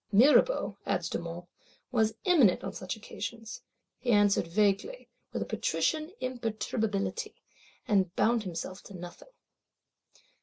[0.11, 1.45] Mirabeau, adds Dumont,
[1.91, 3.61] was eminent on such occasions:
[3.99, 7.35] he answered vaguely, with a Patrician imperturbability,
[7.87, 9.29] and bound himself to nothing.